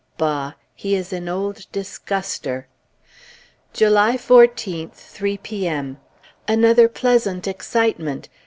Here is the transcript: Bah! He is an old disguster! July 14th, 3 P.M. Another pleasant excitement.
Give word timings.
Bah! 0.17 0.53
He 0.73 0.95
is 0.95 1.13
an 1.13 1.29
old 1.29 1.67
disguster! 1.71 2.67
July 3.71 4.17
14th, 4.17 4.93
3 4.93 5.37
P.M. 5.37 5.99
Another 6.47 6.89
pleasant 6.89 7.47
excitement. 7.47 8.27